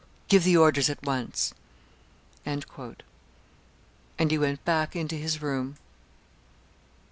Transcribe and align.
Give 0.29 0.43
the 0.43 0.57
orders 0.57 0.89
at 0.89 1.03
once.'" 1.03 1.53
And 2.43 2.65
he 4.31 4.37
went 4.39 4.65
back 4.65 4.95
into 4.95 5.13
his 5.15 5.43
room. 5.43 5.75